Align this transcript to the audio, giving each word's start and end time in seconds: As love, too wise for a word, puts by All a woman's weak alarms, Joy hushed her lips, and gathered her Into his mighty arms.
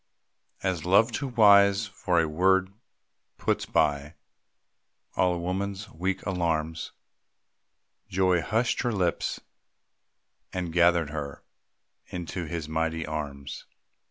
As 0.63 0.83
love, 0.83 1.11
too 1.11 1.27
wise 1.27 1.85
for 1.85 2.19
a 2.19 2.27
word, 2.27 2.73
puts 3.37 3.67
by 3.67 4.15
All 5.15 5.35
a 5.35 5.37
woman's 5.37 5.91
weak 5.91 6.25
alarms, 6.25 6.91
Joy 8.09 8.41
hushed 8.41 8.81
her 8.81 8.91
lips, 8.91 9.41
and 10.51 10.73
gathered 10.73 11.11
her 11.11 11.43
Into 12.07 12.45
his 12.45 12.67
mighty 12.67 13.05
arms. 13.05 13.67